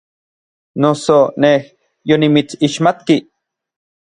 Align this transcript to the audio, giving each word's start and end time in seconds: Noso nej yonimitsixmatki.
Noso 0.81 1.17
nej 1.43 1.57
yonimitsixmatki. 2.09 3.17